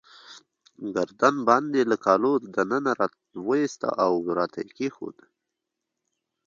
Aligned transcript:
ګردن 0.95 1.35
بند 1.47 1.71
يې 1.77 1.83
له 1.91 1.97
کالو 2.05 2.33
له 2.41 2.49
دننه 2.55 2.91
راوایستی، 2.99 3.89
او 4.05 4.13
راته 4.37 4.61
يې 4.77 4.87
وښود. 4.91 5.17